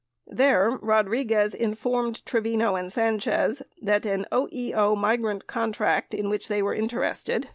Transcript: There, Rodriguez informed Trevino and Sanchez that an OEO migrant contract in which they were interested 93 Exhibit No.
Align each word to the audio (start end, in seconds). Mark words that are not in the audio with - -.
There, 0.25 0.79
Rodriguez 0.81 1.53
informed 1.53 2.25
Trevino 2.25 2.73
and 2.75 2.91
Sanchez 2.91 3.61
that 3.83 4.03
an 4.03 4.25
OEO 4.31 4.95
migrant 4.97 5.45
contract 5.45 6.15
in 6.15 6.27
which 6.27 6.47
they 6.47 6.63
were 6.63 6.73
interested 6.73 7.03
93 7.03 7.35
Exhibit 7.35 7.43
No. 7.43 7.49